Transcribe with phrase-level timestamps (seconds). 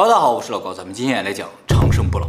[0.00, 2.26] 哈喽，大家好，我是老高，咱们今天来讲长生不老。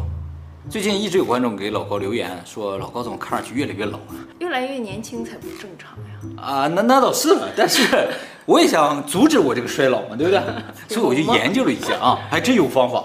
[0.69, 4.15] 最近一直有观众给老高留言说，老高怎么看上去越来越老了？
[4.39, 6.43] 越来越年轻才不正常呀！
[6.43, 8.09] 啊，那那倒是了，但是
[8.45, 10.41] 我也想阻止我这个衰老嘛，对不对？
[10.93, 13.01] 所以我就研究了一下啊，还真有方法。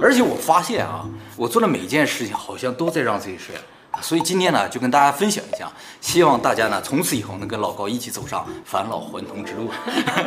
[0.00, 3.54] 而且我发现啊，我做的每一件事情好像都在让自己衰
[3.92, 9.70] 老，所以今天呢就跟大家分享一下，希望大家呢从此以后能跟老高一起走上返老还童之路。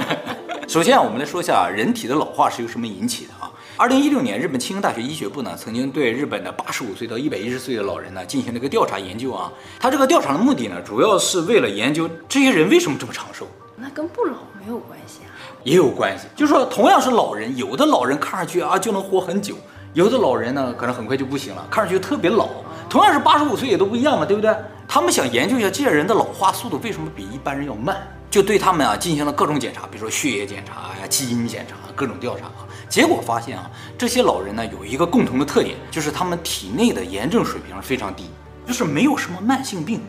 [0.65, 3.51] 首先啊，我们来说一下人体的老化是由什么引起的啊？
[3.77, 9.51] 二零一六年，日本庆应大学医学部呢，曾经对日本的八十五岁到一百一十岁的老人呢进行了一个调查研究啊。
[9.81, 13.45] 他这个调查的目的呢，主要是为了研究这些人为什么这么长寿。
[13.75, 15.27] 那跟不老没有关系啊？
[15.65, 19.57] 也有关系，就是说同样是老人，有的老人看上去啊就能活很久，
[19.93, 22.47] 有的老人呢可能很快就不行了，看上去特别老。
[22.89, 24.55] 同样是八十五岁也都不一样嘛，对不对？
[24.87, 27.97] 他们想研究一下这些人的老化速度为什么比一般人要慢，
[28.31, 32.49] 就对他们啊进行了各种检查，比如说血液检查呀、基因检查、各种调查。
[32.89, 38.29] 结果发现啊，这些老人呢有一个共同的特点，就是他们体内的炎症水平非常低，
[38.65, 40.01] 就是没有什么慢性病。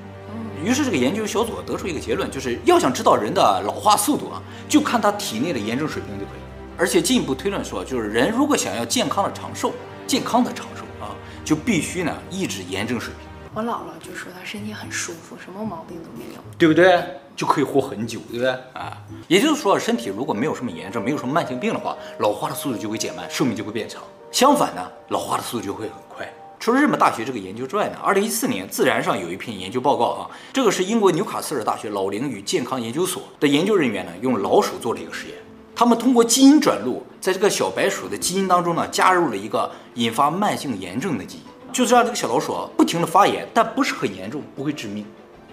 [0.64, 6.40] 于是这个研究小组得出一个结论，就是要想知道人的老化速度啊，就看他体内的炎症水平就可以。
[6.78, 9.72] 而且进一步推论说，就是人如果想要健康的长寿，
[10.06, 13.28] 健康的长寿啊，就必须呢抑制炎症水平。
[13.54, 17.04] 我姥姥就说她身体很舒服，什么毛病都没有，对不对？
[17.36, 18.50] 就可以活很久，对不对？
[18.72, 18.96] 啊，
[19.28, 24.02] 也就是说，身体如果没有什么炎症，没有什么慢性病的话，老化的速度就会减慢，寿命就会变长。
[24.32, 26.26] 相反呢，老化的速度就会很快。
[26.58, 35.36] 除了日本大学这个研究之外呢，二零一四年《自然》上有一篇研究报告啊，这个是英国纽卡斯尔大学老龄与健康研究所的研究人员呢，用老鼠做了一个实验。
[35.74, 45.04] 他们通过基因转录，在这个小白鼠的基因当中呢，加入了一个引发慢性炎症的基因，就是让这个小老鼠啊不停地发炎，但不是很严重，不会致命。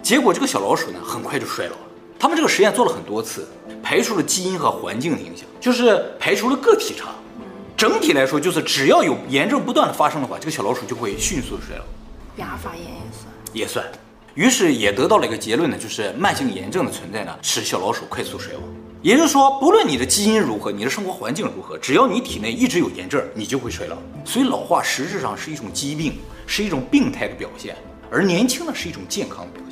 [0.03, 1.81] 结果这个小老鼠呢，很快就衰老了。
[2.19, 3.47] 他们这个实验做了很多次，
[3.81, 7.07] 排除了基因和环境的影响，就是排除了个体差。
[7.77, 11.85] 整体来说，就是只要有炎症不断的发生的话，这个小老鼠就会迅速的衰老。
[12.35, 13.85] 牙发炎也算，也算。
[14.35, 18.63] 于是也得到了一个结论呢，就是慢性炎症的存在呢，使小老鼠快速衰亡。
[19.01, 23.95] 也就是说，不论你的基因如何，你的生活环境如何，只要你体内一直有炎症，你就会衰老。
[24.25, 27.75] 所以老化实质上是一种疾病，是一种病态的表现，
[28.09, 29.62] 而年轻呢是一种健康的表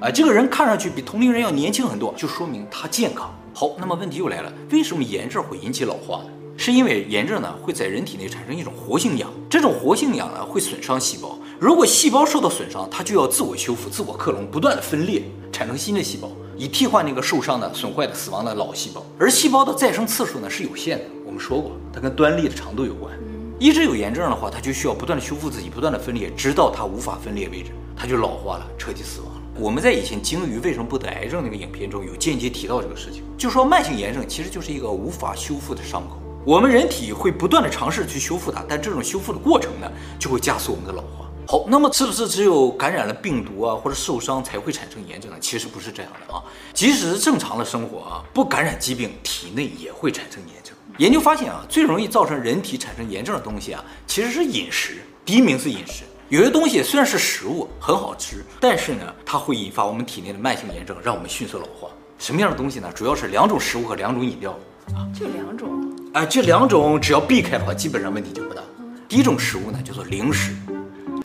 [0.00, 0.08] 现。
[0.08, 3.32] 啊，这个人看上去比同龄人要年轻很多，就说明他健康。
[3.52, 6.30] 好，那么问题又来了，为什么炎症会引起老化呢？
[6.56, 19.02] 是因为炎症呢会在人体内产生一种活性氧，这种活性氧呢会损伤细胞，如果细胞受到损伤，它就要自我修复、自我克隆，不断的分裂，产生新的细胞，以替换那个受伤的、损坏的、死亡的老细胞。
[19.18, 23.12] 而细胞的再生次数呢是有限的，我们说过，它跟端粒的长度有关。
[23.58, 29.42] 一直有炎症的话，它就需要不断的修复自己，不断的分裂，直到它无法分裂为止，它就老化了，彻底死亡了。
[29.58, 36.16] 我们在以前鲸鱼为什么不得癌症那个影片中有间接提到这个事情，就说慢性炎症其实就是一个无法修复的伤口，
[36.46, 41.28] 我们人体会不断的尝试去修复它，但这种修复的过程呢，就会加速我们的老化。
[41.46, 45.36] 好，那么是不是只有感染了病毒啊或者受伤才会产生炎症呢？
[45.38, 50.74] 其实不是这样的啊，即使是正常的生活啊，不感染疾病，体内也会产生炎症。
[50.96, 56.04] 研究发现啊，最容易造成人体产生炎症的东西啊，其实是饮食，第一名是饮食。
[56.30, 61.88] 有些东西虽然是食物很好吃，但是呢，它会引发我们体内的慢性炎症，让我们迅速老化。
[62.20, 62.88] 什么样的东西呢？
[62.94, 64.56] 主要是两种食物和两种饮料
[64.94, 65.68] 啊，就两种。
[66.14, 68.62] 哎，这两种只要避开的话，基本上问题就不大。
[69.08, 70.54] 第一种食物呢，叫做零食。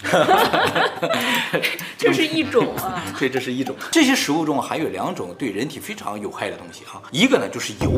[1.99, 3.75] 这是一种啊，对，这是一种。
[3.91, 7.91] 这些食物中含有两种对人体非常有害的东西哈，一个呢就是油，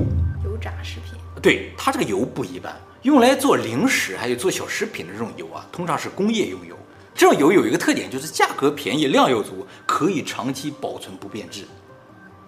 [0.43, 1.13] 油炸食品。
[1.41, 6.75] 对，它这个油不一般，用来做零食还有做小食品的这种油啊，通常是工业用油。
[7.17, 11.63] 这种油有一个特点，就是价格便宜，量又足，可以长期保存不变质。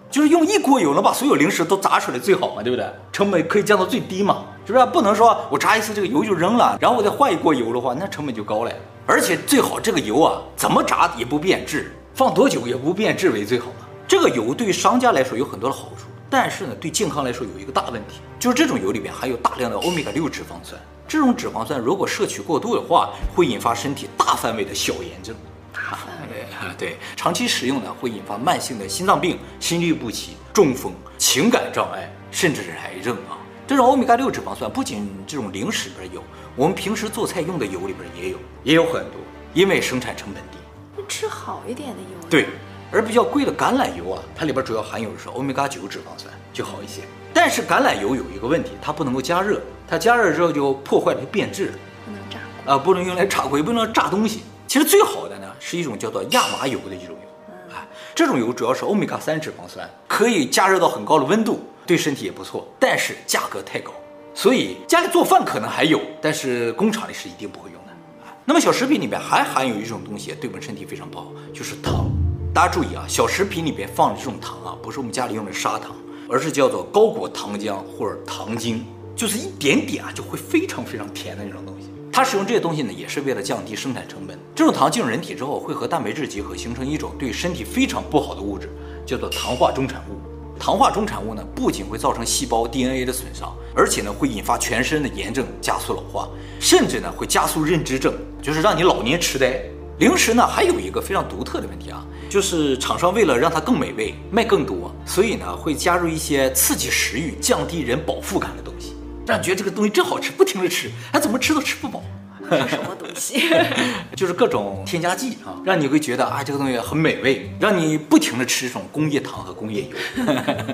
[0.08, 2.88] 就是用一锅油能把所有零食都炸出来最好嘛，对不对？
[3.10, 4.86] 成本可以降到最低嘛，是不是？
[4.86, 8.70] 不能说我炸一次这个油就扔了，然后我再换一锅油的话，那成本就高了。
[9.06, 13.88] 而且最好这个油啊，怎么炸也不变质，放多久也不变质为最好嘛。
[14.06, 20.80] 这个油对于商家来说有很多的好处，但是呢，对健康来说有一个大问题，就是这种油里边含有大量的欧米伽六脂肪酸。
[21.10, 25.34] 这种脂肪酸如果摄取过度的话，会引发身体大范围的小炎症。
[25.72, 33.34] 大范围啊， 对，长期食用呢，会引发慢性的心脏病、心律不齐、中风、情感障碍，甚至是癌症啊。
[33.66, 36.22] 这种欧米伽六脂肪酸不仅这种零食里边有，
[36.54, 39.20] 我们平时做菜用的油里边也有，也有很多，
[39.52, 41.02] 因为生产成本低。
[41.08, 42.28] 吃好一点的油。
[42.30, 42.46] 对，
[42.92, 47.02] 而比较贵的橄榄油啊，它里边主要含有的是欧米伽九脂肪酸，就好一些。
[47.32, 49.60] 但是橄榄油有一个问题，它不能够加热。
[49.86, 51.72] 它加热之后就破坏了，变质了，
[52.04, 52.38] 不能炸
[52.72, 54.42] 啊，不能用来炸锅，也不能炸东西。
[54.66, 63.92] 其实最好的呢是一种叫做亚麻油的一种油，啊，这种油主要是欧米伽三脂肪酸，可以加热到很高的温度，对身体也不错，但是价格太高，
[64.34, 67.92] 所以家里做饭可能还有，但是工厂里是一定不会用的
[68.24, 68.34] 啊。
[68.44, 72.10] 那么小食品里面还含有一种东西，对我们身体非常不好，就是糖。
[72.52, 75.94] 大家注意啊，小食品里边放的这种糖啊，不是我们家里用的砂糖，
[76.28, 81.88] 而是叫做高果糖浆或者糖精，就是一点点啊就会非常非常甜的那种东西。
[82.12, 84.36] 它使用这些东西呢，也是为了降低生产成本。
[84.52, 88.68] 这种糖进入人体之后，会和蛋白质结合，形成一种对身体非常不好的物质，
[89.06, 90.18] 叫做糖化终产物。
[90.58, 98.12] 糖化终产物呢，不仅会造成细胞 DNA 的损伤，而且呢，会引发全身的炎症，加速老化，甚至呢，会加速认知症，
[98.42, 99.62] 就是让你老年痴呆。
[100.00, 108.96] 零食呢，还有一个非常独特的问题啊，就是厂商为了让它更美味，卖更多，所以呢，会加入一些刺激食欲、降低人饱腹感的东西。
[109.26, 112.02] 让你觉得这个东西真好吃，不停的吃，还怎么吃都吃不饱。
[112.50, 113.42] 是什么东西？
[114.16, 119.90] 就是各种添加剂啊，让你会觉得啊，这个东西很美味，让你不停的吃这种工业糖和工业油。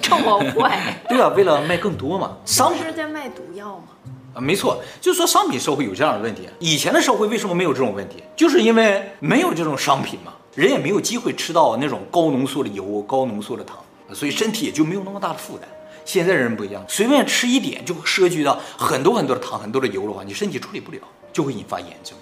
[0.01, 1.03] 这么坏？
[1.09, 2.37] 对啊，为了卖更多嘛。
[2.45, 3.89] 商是在卖毒药吗？
[4.37, 6.47] 啊，没错，就是说商品社会有这样的问题。
[6.59, 8.23] 以前的社会为什么没有这种问题？
[8.37, 13.79] 就是因为没有这种商品嘛，人也没有机会吃到那种高浓缩的油、高浓缩的糖，
[14.13, 15.67] 所以身体也就没有那么大的负担。
[16.05, 20.99] 现在人不一样，随便吃一点就会摄取到很多很多的糖、很多的油的话，你身体处理不了，
[21.33, 22.15] 就会引发炎症。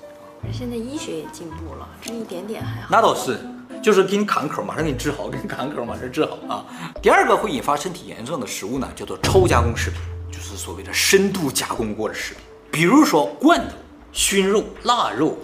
[0.52, 2.88] 现在医学也进步了，这一点点还好。
[2.90, 3.40] 那倒是，
[3.82, 6.64] 就是给你砍个口，马上给你治好；给你砍个口，马上治好啊。
[7.02, 9.98] 第二个会引发身体炎症的食物呢，叫做超加工食品，
[10.44, 13.74] 就是所谓的深度加工过的食品，比如说罐头、
[14.12, 15.38] 熏肉、腊肉，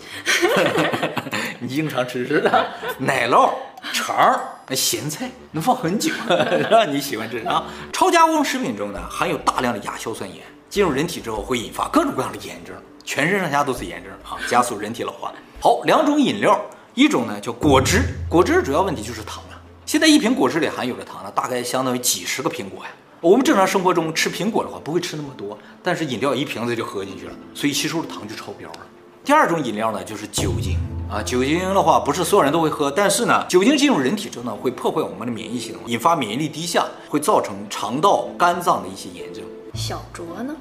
[1.58, 2.66] 你经常吃是吧，
[2.98, 3.50] 奶酪、
[3.94, 4.38] 肠。
[4.68, 6.12] 那咸菜能放很久，
[6.70, 7.64] 让你喜欢吃啊！
[7.90, 15.32] 超加工食品中呢，含有大量的亚硝酸盐，进入人体之后会引发各种各样的炎症，全身上下都是炎症啊，加速人体老化。
[15.62, 16.60] 好，两种饮料，
[16.94, 19.60] 一种呢叫果汁，果汁主要问题就是糖了。
[19.86, 22.90] 现在一瓶果汁里含有的糖呢，大概相当于几十个苹果呀。
[23.22, 28.78] 我们正常生活中吃苹果的话，不会吃那么多，但是饮料一瓶子就喝进去了，所以吸收的糖就超标了。
[29.22, 30.78] 第二种饮料呢，就是酒精。
[31.10, 39.44] 啊，酒精的话不是所有人都会喝，但是呢，酒精进入人体之后呢，会破坏我们的免疫系统，引发免疫力低下，会造成肠道、肝脏的一些炎症。
[39.74, 40.56] 小酌呢？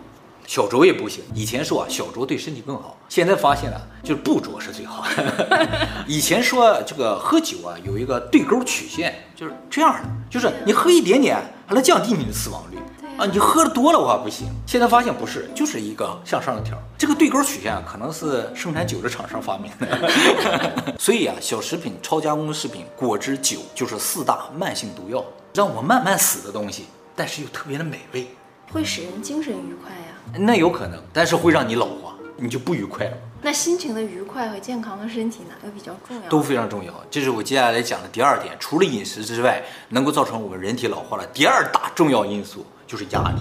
[0.50, 1.24] 小酌也不行。
[1.36, 5.88] 以前说啊，小酌对身体更好，现在发现了，就是不酌是最好的。
[6.10, 11.38] 以前说这个喝酒啊，有一个对勾曲线，就是这样的，就是你喝一点点，
[11.68, 12.80] 还能降低你的死亡率。
[13.16, 14.48] 啊，你喝的多了的话不行。
[14.66, 16.76] 现在发现不是，就是一个向上的条。
[16.98, 20.10] 这个对勾曲线啊，可能是生产酒的厂商发明的。
[20.98, 25.24] 所以啊，小食品、超加工食品、果汁、酒，就是四大慢性毒药，
[25.54, 26.86] 让我慢慢死的东西，
[27.16, 28.26] 但是又特别的美味，
[28.72, 30.18] 会使人精神愉快呀、啊。
[30.38, 33.18] 那有可能，但是会让你老化，你就不愉快了。
[33.42, 36.30] 那心情的愉快和健康的身体哪个比较重要？
[36.30, 36.94] 都非常重要。
[37.10, 42.66] 这是我接下来讲的第二点，除了饮食之外，能够造成我们人体老化的第二大重要因素。
[42.90, 43.38] 就是压力。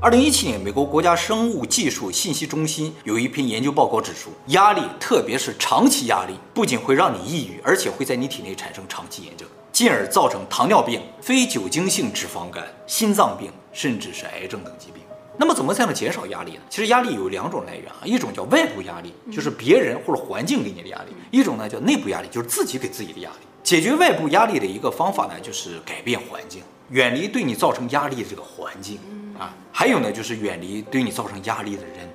[0.00, 15.01] 二零一七年，美国国家生物技术信息中心有一篇研究报告指出，压力，特别是长期压力，不仅会让你抑郁，而且会在你体内产生长期炎症，进而造成糖尿病、非酒精性脂肪肝、心脏病，甚至是癌症等疾病。
[15.42, 16.60] 那么，怎么才能减少压力呢？
[16.70, 23.36] 其实压力有两种来源啊，一种叫外部压力，就是别人或者环境给你的压力；一种呢叫内部压力，就是自己给自己的压力。
[23.64, 26.62] 解决外部压力的一个方法呢，就是改变环境。
[26.90, 29.00] 远离对你造成压力的这个环境
[29.36, 32.08] 啊，还有呢，就是远离对你造成压力的人。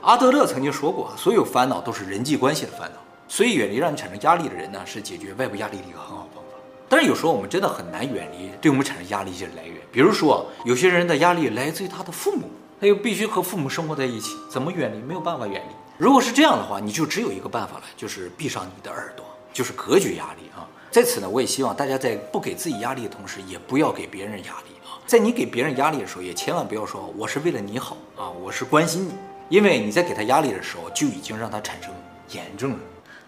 [0.00, 2.98] 阿德勒曾经说过，所有烦恼都是人际关系的烦恼，
[3.28, 6.50] 所以远离让你产生压力的人呢，是解决外部压力的一个很好方法。
[6.88, 15.00] 但是有时候我们真的很难远离对我们产生压力一些来源，比如说有些人的压力来自于他的父母，他又必须和父母生活在一起，怎么远离？
[15.02, 15.74] 没有办法远离。
[15.96, 20.66] 如果是这样的话，你就只有一个办法了，就是闭上你的耳朵，就是隔绝压力啊。
[20.90, 24.98] 在此呢，我也希望大家在不给自己压力的同时，也不要给别人压力啊。
[25.06, 29.14] 在你给别人压力的时候，也千万不要说我是为了你好啊，我是关心你，
[29.48, 31.92] 因为你在给他压力的时候，就已经让他产生
[32.30, 32.78] 炎症了。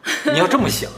[0.33, 0.91] 你要这么想，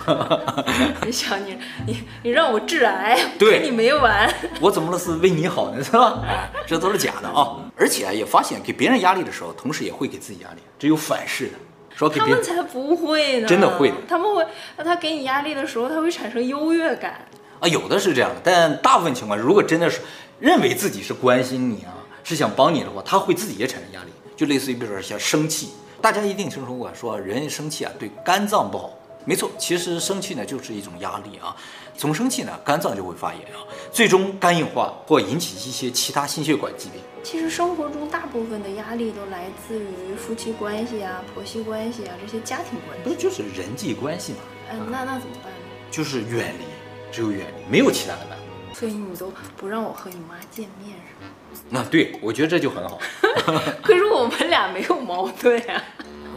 [1.04, 4.32] 你想你你你让我致癌，对你没完。
[4.60, 5.82] 我怎么了是为你好呢？
[5.82, 6.22] 是吧？
[6.66, 7.56] 这都是假的啊！
[7.76, 11.52] 而且啊，也发现给别人压力的时候，同时也会给自己压力，这有反噬的。
[11.96, 13.96] 说给别人，他们才不会呢，真的会的。
[14.06, 14.46] 他们会，
[14.76, 17.26] 他给你压力的时候，他会产生优越感
[17.60, 17.66] 啊。
[17.66, 20.00] 有的是这样的，但大部分情况，如果真的是
[20.38, 24.10] 认为自己是关心你啊，是想帮你的话，他会自己也产生压力。
[24.36, 28.92] 就类似于比如说像生气，大家一定听说过说人生气啊对肝脏不好。
[29.28, 31.54] 没错，其实生气呢就是一种压力啊。
[31.94, 33.60] 总生气呢，肝脏就会发炎啊，
[33.92, 36.98] 最终肝硬化或引起一些其他心血管疾病。
[37.22, 44.38] 其实生活中大部分的压力都来自于夫妻关系啊、婆媳关系啊这些家庭关系，不就是人际关系吗？
[44.72, 45.58] 嗯，那那怎么办呢？
[45.90, 46.64] 就是远离，
[47.12, 48.44] 只有远离，没有其他的办法。
[48.72, 51.30] 所以你都不让我和你妈见面是吗？
[51.68, 52.98] 那对，我觉得这就很好。
[53.84, 55.84] 可是我们俩没有矛盾啊。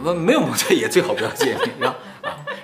[0.02, 1.96] 没 没有矛盾也最好不要见面，是吧？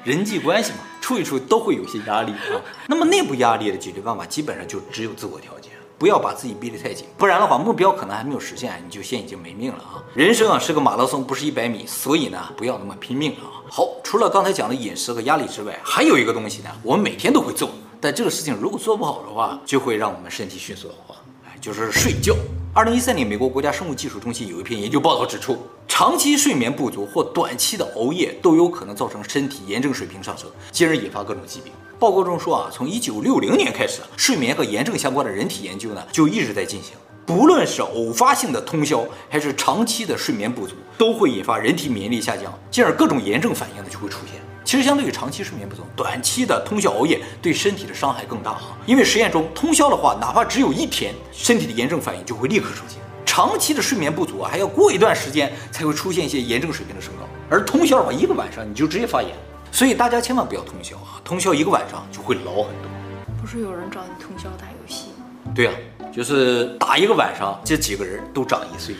[0.08, 2.60] 啊，人际关系嘛，处一处都会有些压力啊。
[2.88, 10.02] 那么内部压力的解决办法，基本上就只有自我调节，不要把自己逼得太紧，不然的话，目标可能还没有实现，你就先已经没命了啊。
[10.14, 13.60] 人生啊是个马拉松，不是一百米，所以呢，不要那么拼命了啊。
[13.70, 21.27] 好，除了刚才讲的饮食和压力之外，还有一个东西呢，我们每天都会做，但这个事情如果做不好的话，就会让我们身体迅速老化，哎，
[21.60, 22.34] 就是睡觉。
[22.74, 31.72] 二零一三年，美国国家生物技术中心有一篇研究报告指出，长期睡眠不足或短期的熬夜都有可能造成身体炎症水平上升，进而引发各种疾病。
[31.98, 36.92] 报告中说啊，从一九六零年开始，睡眠和炎症相关的人体研究呢就一直在进行。
[37.28, 44.40] 不论是偶发性的通宵，还是长期的睡眠不足，都会引发人体免疫力下降，进而各种炎症反应呢就会出现。
[44.64, 48.74] 其实，相对于长期睡眠不足，短期的通宵熬夜对身体的伤害更大哈。
[48.86, 52.96] 因为实验中，通宵的话，哪怕只有一天，身体的炎症反应就会立刻出现。
[53.26, 57.28] 长期的睡眠不足啊，还要过一段时间才会出现一些炎症水平的升高。
[57.50, 59.30] 而通宵的话，一个晚上你就直接发炎。
[59.70, 61.20] 所以大家千万不要通宵啊！
[61.22, 62.90] 通宵一个晚上就会老很多。
[63.38, 65.52] 不是有人找你通宵打游戏吗？
[65.54, 68.92] 对呀、啊，就是打一个晚上，这几个人都长一岁。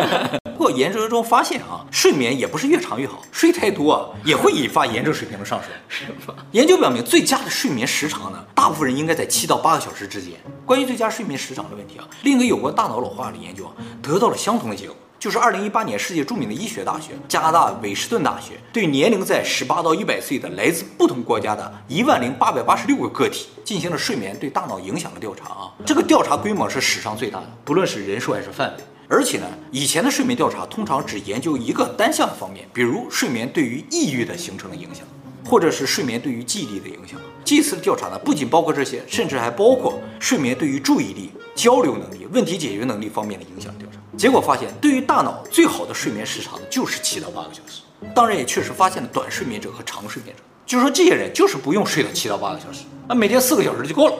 [0.52, 5.70] 不过研究中发现啊，睡眠也不是越长越好，睡太多啊也会引发炎症水平的上升。
[5.88, 6.34] 是吗？
[6.52, 10.34] 研究表明，最佳的睡眠时长呢，大部分人应该在七到八个小时之间。
[10.66, 28.84] 关于最佳睡眠时长的问题啊，另一个有关大脑老化的研究啊，得到了相同的结果，就是二零一八年世界著名的医学大学加拿大韦斯顿大学对年龄在十八到一百岁的来自不同国家的一万零八百八十六个个体进行了睡眠对大脑影响的调查啊，这个调查规模是史上最大的，不论是人数还是范围。
[29.08, 35.04] 而且呢，以前的睡眠调查通常只研究一个单项方面，比如睡眠对于抑郁的形成的影响，
[35.44, 37.18] 或者是睡眠对于记忆力的影响。
[37.44, 43.98] 这次的调查呢，不仅包括这些，甚至还包括睡眠对于注意力、交流能力、问题解决能力方面的影响调查。
[44.16, 47.82] 结果发现，对于大脑最好的睡眠时长呢，就是七到八个小时。
[48.14, 54.14] 当然，也确实发现了短睡眠者和长睡眠者，就是说这些人就是不用睡到七到八个小时，那，每天四个小时就够了。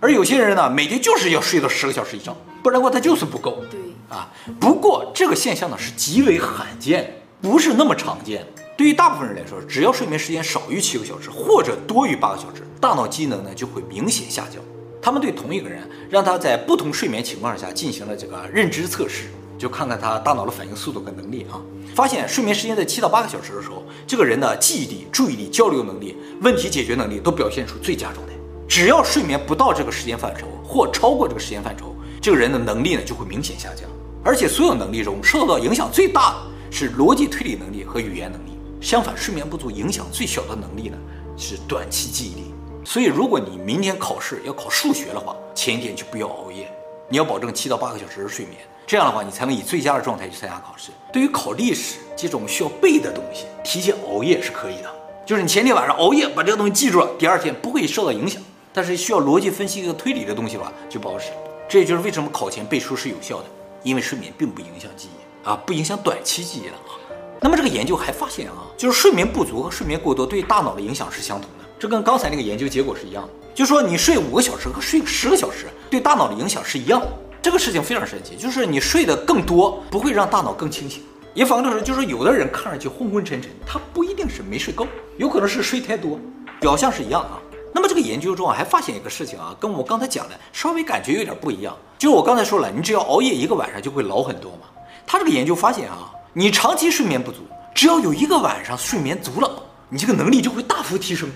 [0.00, 3.62] 而有些人呢，每天就是要睡到十个小时以上，不然的话他就是不够。
[3.70, 3.80] 对。
[4.08, 4.28] 啊，
[4.58, 8.44] 不过这个现象呢是极为罕见，不是那么常见。
[8.76, 14.60] 对于大部分人来说，只要睡眠时间少于七个小时或者多于八个小时，大脑机能呢就会明显下降。
[15.00, 19.26] 他们对同一个人，让他在不同睡眠情况下进行了这个认知测试，
[19.60, 21.60] 就看看他大脑的反应速度和能力啊。
[21.94, 28.32] 发现睡眠时间在七到八个小时的时候，这个人的记忆力、注意力、交流能力、问题解决能力都表现出最佳状态。
[28.66, 33.86] 只要睡眠不到这个时间范畴或超过这个时间范畴，这个人的能力呢就会明显下降。
[34.24, 36.36] 而且所有能力中受到影响最大的
[36.70, 38.50] 是逻辑推理能力和语言能力。
[38.80, 40.96] 相反，睡眠不足影响最小的能力呢
[41.36, 42.54] 是短期记忆力。
[42.82, 46.66] 所以，如果你明天考试要考数学的话，前一天就不要熬夜，
[47.10, 48.56] 你要保证七到八个小时的睡眠。
[48.86, 50.90] 这样的话，你才能以最佳的状态去参加考试。
[51.12, 54.90] 对于考历史这种需要背的东西，提前熬夜是可以的。
[55.26, 58.40] 就是你前天晚上熬夜把这个东西记住了，第二天不会受到影响。
[58.72, 61.30] 但是需要逻辑分析和推理的东西的话，就不好使。
[61.68, 63.44] 这也就是为什么考前背书是有效的。
[63.82, 66.94] 因为睡眠并不影响记忆啊，不影响短期记忆的啊。
[67.40, 73.30] 那么这个研究还发现啊，就是睡眠不足和睡眠过多对大脑的影响是相同的，这跟刚才那个研究结果是一样的。
[73.60, 77.06] 就说你睡五个小时和睡十个小时对大脑的影响是一样的。
[77.42, 81.02] 这个事情非常神奇，就是你睡得更多不会让大脑更清醒。
[81.34, 84.86] 也反过来说，就是有的人看上去昏昏沉沉，他不一定是没睡够，
[85.18, 86.18] 有可能是睡太多，
[86.58, 87.36] 表象是一样啊。
[87.74, 91.76] 那么这个研究中啊，还发现一个事情啊，跟我刚才讲的稍微感觉有点不一样。
[91.98, 94.60] 就是我刚才说了，你只要熬夜一个晚上就会老很多嘛。
[95.06, 97.40] 他这个研究发现啊，你长期睡眠不足，
[97.74, 101.30] 只要有一个晚上睡眠足了，你这个能力就会大幅提升。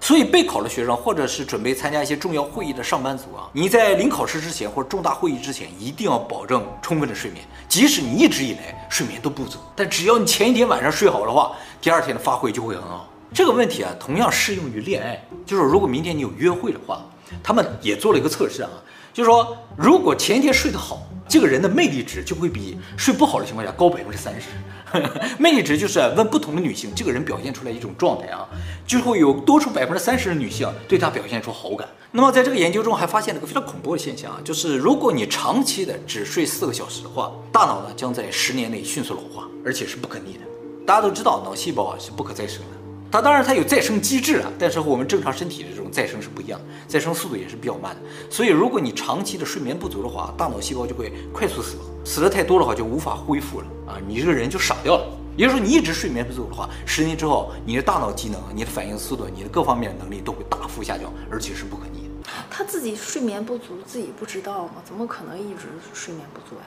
[0.00, 7.44] 所以备考的学生或者是准备参加一些重要会议的上班族啊，你在临考试之前或者重大会议之前，一定要保证充分的睡眠。
[7.68, 13.08] 即使你一直以来睡眠都不足，但只要你前一天晚上睡好的话，第二天的发挥就会很好。
[13.32, 15.22] 这个问题啊，同样适用于恋爱。
[15.46, 17.04] 就是如果明天你有约会的话，
[17.42, 18.70] 他们也做了一个测试啊，
[19.12, 24.48] 就是说，如果前一天睡得好，这个人的魅力值就会比睡不好的情况下高百分之三十。
[25.38, 28.48] 魅力值就是问不同的女性，这个人表现出来一种状态啊，
[28.86, 31.88] 就会有多出百分之三十的女性对他表现出好感。
[32.12, 40.40] 那么在这个研究中还发现了个非常恐怖的现象啊，就是如果你长期的只睡四个小时的话，大脑呢将在十年内迅速老化，而且是不可逆的。
[40.86, 42.79] 大家都知道，脑细胞啊是不可再生的。
[43.10, 48.00] 它当然它有再生机制啊，但是和我们正常身体的这种再生是不一样，再生速度也是比较慢的。
[48.30, 55.04] 所以如果你长期的睡眠不足的话，大脑细胞就会快速死亡，死得太多的话就无法恢复了啊，你这个人就傻掉了。
[55.36, 62.30] 也就是说，你一直睡眠不足的话，十年之后你的大脑机能、你的反应速度、你的各方面能力都会大幅下降，而且是不可逆的。
[62.50, 64.74] 他自己睡眠不足，自己不知道吗？
[64.84, 66.66] 怎么可能一直睡眠不足呀？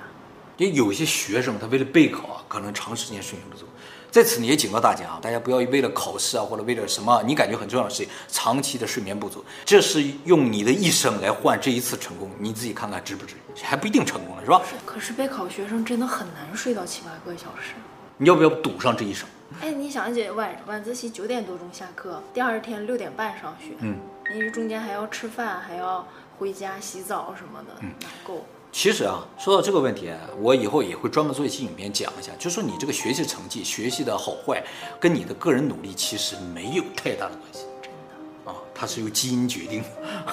[0.57, 3.65] 也有些学生，他为了备考啊，可能长时间睡眠不足。
[4.11, 13.35] 在此呢，也警告大家啊，大家不要为了考试啊，或者为了什么你感觉很重要的事情，长期的睡眠不足，这是用你的一生来换这一次成功，你自己看看值不值？
[13.63, 14.61] 还不一定成功了，是吧？
[14.69, 14.75] 是。
[14.85, 17.73] 可是备考学生真的很难睡到七八个小时，
[18.17, 19.27] 你要不要赌上这一生？
[19.61, 23.97] 哎，你想姐晚晚自习九点多钟下课，第二天六点半上学，嗯，
[24.31, 26.07] 你这中间还要吃饭，还要
[26.37, 28.45] 回家洗澡什么的，嗯，哪够？
[28.73, 30.11] 其实啊，说到这个问题，
[30.41, 34.63] 我以后也会专门做一期影片讲一下，就说你这个学习成绩、学习的好坏，
[34.99, 37.91] 跟你的个人努力其实没有太大的关系，真
[38.43, 38.51] 的？
[38.51, 39.83] 啊，它是由基因决定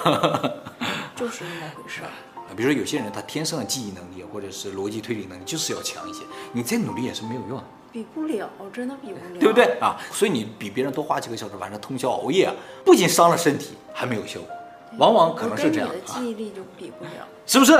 [0.03, 0.57] 的，
[1.15, 2.07] 就是那么回事儿。
[2.35, 9.77] 啊，比如说有些人他天生的记忆能力或者是逻辑推理能力就是要强一些，你再努力也是没有用的，比不了，真的比不了，对不对？
[9.79, 9.95] 啊？
[10.11, 14.49] 所以你比别人多花几个小时晚上通宵熬夜啊，不仅伤了身体，还没有效果。
[14.97, 17.73] 往往可能是这样，我跟你的记忆力就比不了，啊、是不是？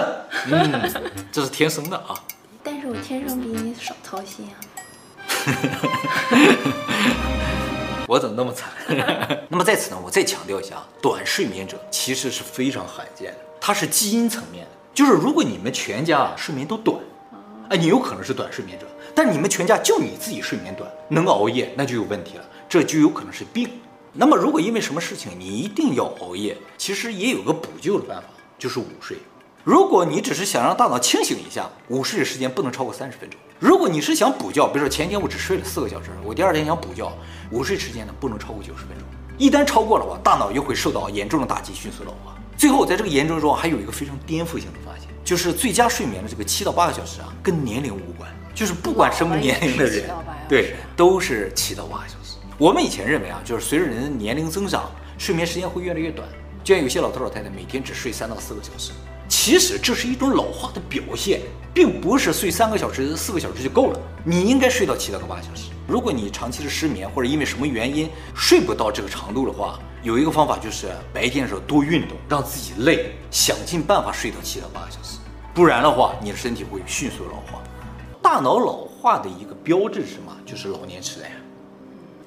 [0.52, 0.92] 嗯，
[1.32, 2.14] 这是天生的啊。
[2.62, 4.60] 但是我天生比你少操心啊。
[8.06, 8.70] 我怎么那么惨？
[9.48, 14.72] 那么在此呢，我再强调一下，短睡眠者其实是非常罕见的，它是基因层面的。
[14.94, 17.00] 就是如果你们全家啊睡眠都短，
[17.70, 18.86] 哎，你有可能是短睡眠者，
[19.16, 23.70] 但你们全家就你自己睡眠短，能熬夜，那就有问题了，这就有可能是病。
[24.12, 28.28] 那么，如果因为什么事情你一定要熬夜，其实也有个补救的办法，
[28.60, 29.16] 就是午睡。
[29.64, 33.40] 如果你只是想让大脑清醒一下，午睡的时间不能超过三十分钟。
[33.60, 37.12] 如果你是想补觉，比如说前天我只睡了四个小时，我第二天想补觉，
[37.52, 39.08] 午睡时间呢不能超过九十分钟。
[39.38, 42.36] 一旦超过了话，大脑又会受到严重的打击，迅速老化。
[42.58, 50.10] 最后，在这个研究中还有一个非常颠覆性的发现，就是最佳睡眠的这个七到八个小时啊，跟年龄无关，就是不管什么年龄的人，
[50.50, 52.38] 对，都是七到八个小时。
[52.58, 54.90] 我们以前认为啊，就是随着人的年龄增长，
[55.20, 56.28] 睡眠时间会越来越短。
[56.64, 58.92] 就像有些老头老太太每天只睡三到四个小时，
[59.32, 61.40] 其实这是一种老化的表现，
[61.74, 64.00] 并不是睡三个小时、四个小时就够了。
[64.26, 65.70] 你应该睡到七到个八小时。
[65.88, 75.18] 如果你长期的失眠或者因为什么原因睡不到这个长度的话，有一个方法就是白天的时候多运动，让自己累，想尽办法睡到七到八个小时。
[75.54, 77.64] 不然的话，你的身体会迅速老化。
[78.22, 80.36] 大脑老化的一个标志是什么？
[80.46, 81.32] 就是老年痴呆。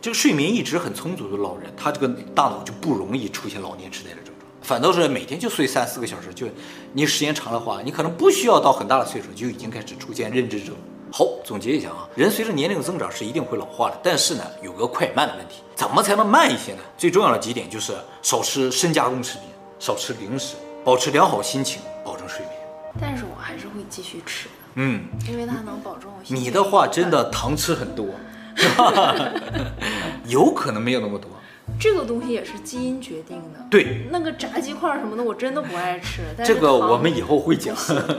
[0.00, 4.33] 这个睡眠一直很充足的老人，他这个大脑就不容易出现老年痴呆的症状，
[4.64, 6.46] 反倒是每天就睡三四个小时，就
[6.94, 10.74] 你时间长的话，你可能不需要到很大的岁数就已经开始出现认知症。
[11.12, 16.80] 好，总结一下啊，人随着年龄的增长是一定会老化的，但是呢，有个快慢的问题，怎么才能慢一些呢？
[16.96, 19.42] 最重要的几点就是少吃深加工食品，
[19.78, 22.52] 少吃零食，保持良好心情，保证睡眠。
[22.98, 26.22] 但是我还是会继续吃，嗯，因为它能保证我。
[26.26, 28.06] 你的话真的糖吃很多。
[30.26, 31.28] 有可能没有那么多，
[31.80, 33.66] 这个东西也是基因决定的。
[33.70, 36.22] 对，那个炸鸡块什么的，我真的不爱吃。
[36.44, 37.74] 这个我们以后会讲。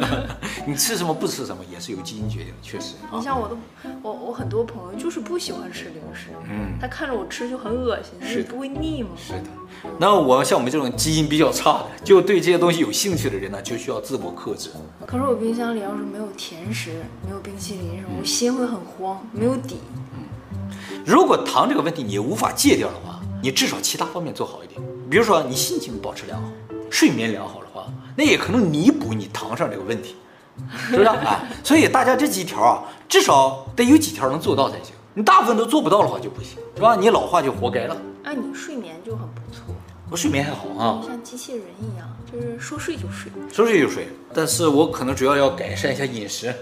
[0.67, 2.95] 你吃什么不吃什么也是由基因决定的，确实。
[3.13, 3.55] 你像我的，
[4.01, 9.09] 我我很多朋友就是不喜欢吃零食，嗯，他看着我吃就很恶心，是不会腻吗？
[9.15, 9.43] 是的。
[9.99, 14.71] 那我像我们这种基因比较差的，就对这些东西有兴趣的人呢，就需要自我克制。
[15.05, 19.77] 可是我冰箱里要是没有甜食，没有冰淇淋什么，我心会很慌，没有底。
[20.15, 20.23] 嗯
[21.05, 24.81] 如果糖这个问题你无法戒掉的话，你至少其他方面做好一点。
[25.09, 26.49] 比如说你心情保持良好，
[26.89, 30.15] 睡眠良好的话，那也可能弥补你糖上这个问题，
[30.89, 31.07] 是不是？
[31.09, 34.93] 哎， 所以大家这几条啊，至少得有几条能做到才行。
[35.13, 36.95] 你大部分都做不到的话就不行，是吧？
[36.95, 37.95] 你老化就活该了。
[38.23, 39.75] 哎，你睡眠就很不错，
[40.09, 44.07] 我睡眠还好啊，像机器人一样，就是说睡就睡，说睡就睡。
[44.33, 46.53] 但是我可能主要要改善一下饮食。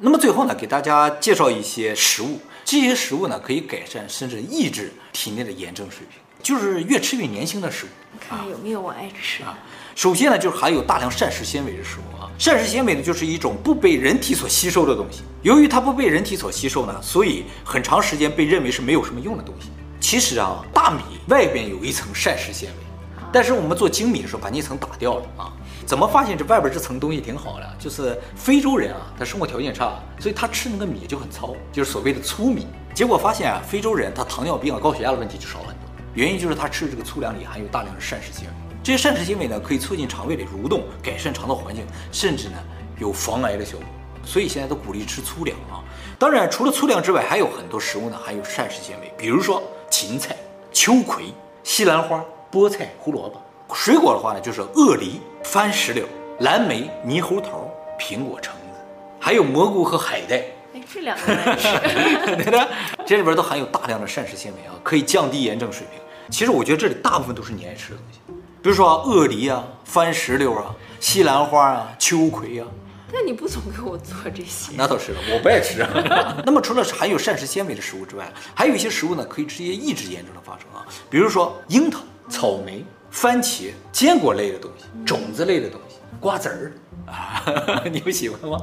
[0.00, 2.38] 那么最后呢，给大家介绍一些食物。
[2.70, 7.88] 这些食物呢，可以改善甚至抑制体内的炎症水平，就是越吃越年轻的食物。
[8.20, 9.58] 看看有没有我爱吃啊？
[9.94, 12.28] 首先呢，就是含有大量膳食纤维的食物啊。
[12.38, 15.22] 膳食纤维呢，就是一种不被人体所吸收的东西。
[15.40, 19.70] 由于它不被人体所吸收呢，所以很长时间被认为是没有什么用的东西。
[19.98, 25.52] 其实啊，大米外边有一层膳食纤维，但是我们做精米的时候把那层打掉了啊。
[25.88, 27.76] 怎么发现这外边这层东西挺好的？
[27.78, 32.66] 就是非洲人啊，他生活条件差，所以他吃那个米就很糙，就是所谓的粗米。
[32.92, 35.88] 结果发现啊，非洲人他糖尿病啊、高血压的问题就少很多。
[36.12, 38.54] 原因就是他吃这个粗粮里含有大量的膳食纤维。
[38.82, 42.58] 这些膳食纤维呢，可以促进肠胃的蠕动，改善肠道环境，甚至呢
[42.98, 43.86] 有防癌的效果。
[44.22, 45.80] 所以现在都鼓励吃粗粮啊。
[46.18, 50.36] 当然，除了粗粮之外，还有很多食物呢含有膳食纤维，比如说芹菜、
[50.70, 51.32] 秋葵、
[51.64, 52.22] 西兰花、
[52.52, 53.40] 菠菜、胡萝卜。
[53.74, 56.06] 水果的话呢，就是鳄梨、番石榴、
[56.40, 58.78] 蓝莓、猕猴桃、苹果、橙子，
[59.20, 60.42] 还有蘑菇和海带。
[60.74, 61.68] 哎，这两个难吃。
[62.36, 62.68] 对的，
[63.06, 66.00] 这里边都含有大量的膳食纤维啊，可以降低炎症水平。
[66.30, 68.20] 其实我觉得这里大部分都是你爱吃的东西。
[68.60, 72.66] 比如说啊鳄梨啊、番石榴啊、西兰花啊、秋葵啊。
[73.10, 74.72] 但你不总给我做这些？
[74.76, 75.86] 那倒是了，我不爱吃。
[76.44, 80.84] 那么除了含有膳食纤维的食物之外，还有一些食物呢，可以直接抑制炎症的发生啊。
[81.08, 86.72] 比如说樱桃、草莓、番茄、坚果类的东西、种子类的东西、瓜子儿
[87.06, 87.42] 啊，
[87.90, 88.58] 你不喜欢吗？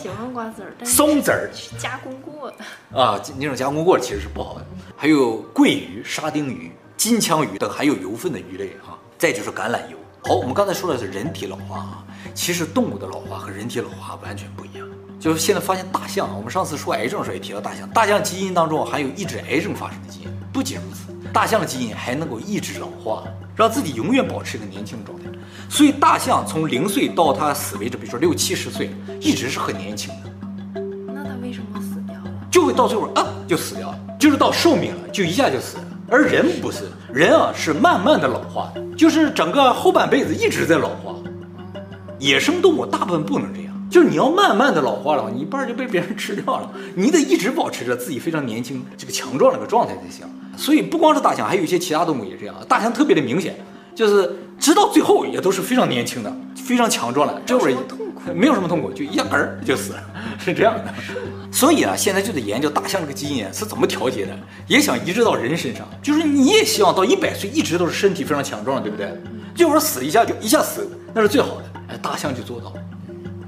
[0.00, 2.56] 喜欢瓜子儿，但是松子儿加工过的
[3.00, 4.66] 啊，那种加工过的其实是不好的。
[4.96, 8.98] 还有鲑鱼、沙丁鱼、金枪鱼等含有油分的鱼类啊。
[9.16, 9.96] 再就是橄榄油。
[10.22, 12.04] 好，我们刚才说的是人体老化啊。
[12.34, 14.86] 其实动物的老化和人体老化完全不一样。
[15.18, 20.28] 就是现在发现大象，我们上次说癌症的时候也提到大象，大象基因当中含有抑制癌症发生的基因。
[20.52, 25.24] 不仅如此，大象的基因还能够抑制老化，让自己永远保持一个年轻的状态。
[25.68, 30.80] 所以大象从零岁到它死为止，比如说六七十岁，一直是很年轻的。
[31.12, 32.30] 那它为什么死掉了？
[32.50, 35.84] 就会到最后啊就死掉了，就是到寿命了就一下就死了。
[36.08, 41.14] 而人不是，人啊是慢慢的老化的，就是整个后半辈子一直在老化。
[42.18, 50.26] 野生动物大部分不能这样，就是你要慢慢的老化了，你一半就被别人吃掉了， 你得一直保持着自己非常年轻、这个强壮的一个状态才行。
[50.56, 52.54] 所以不光是大象，还有一些其他动物也这样。
[52.68, 53.54] 大象特别的明显，
[53.94, 57.74] 就是直到最后也都是非常年轻的、非常强壮的，这会儿
[58.34, 60.02] 没有什么痛苦，就一下儿就死了，
[60.38, 60.92] 是这样的。
[61.50, 69.10] 所以啊，现在就得研究大象这个基因是怎么调节的，也想移植到人身上，就是你也希望到一百岁一直都是身体非常强壮，对不对？
[69.54, 71.64] 就说死一下就一下死，那是最好的。
[71.88, 72.82] 哎，大象就做到了，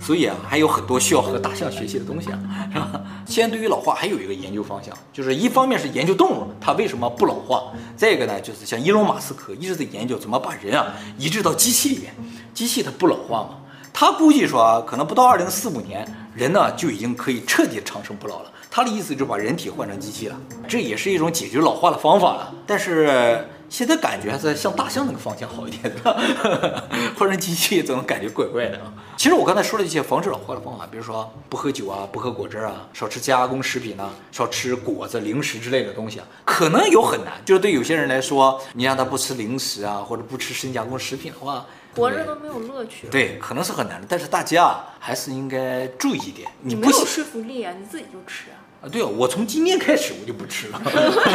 [0.01, 2.39] 所以啊，还有很多需要和大象学习的东西啊，
[2.73, 3.01] 是吧？
[3.27, 7.65] 现在对于老化还有一个研究方向，就是一方面是研究动物它为什么不老化，
[7.97, 12.15] 再一个呢，就是像伊隆马斯克一直在研究怎么把人啊移植到机器里面，
[12.55, 13.59] 机器它不老化嘛，
[13.93, 18.51] 他估计说啊，可能不到二零四五年，人呢就已经可以彻底长生不老了。
[18.71, 20.37] 他的意思就是把人体换成机器了，
[20.67, 23.47] 这也是一种解决老化的方法了，但是。
[23.71, 26.85] 现在感觉还是向大象那个方向好一点的，
[27.17, 28.93] 换成机器总感觉怪怪的啊。
[29.17, 37.41] 其实我刚才说了一些防止老化的方法，比如说不喝酒啊，不喝果汁啊，少吃加工食品啊，少吃果子、零食之类的东西啊，可能有很难。
[37.45, 43.07] 就是对有些人来说，你让他不吃零食啊，或者不吃深加工食品的话，活着都没有乐趣。
[43.09, 44.07] 对，可能是很难的。
[44.11, 46.51] 但是大家还是应该注意一点。
[46.63, 48.59] 你没有说服力啊，你自己就吃啊。
[48.83, 50.81] 啊，对哦，我从今天开始我就不吃了，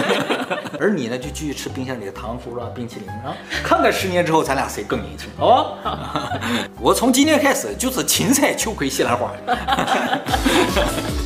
[0.79, 6.39] 而你呢就继续吃冰箱里的糖葫芦啊、冰淇淋啊，看看十年之后咱俩谁更年轻，好吧？
[6.81, 9.31] 我从今天开始就是芹菜、秋葵、西兰花。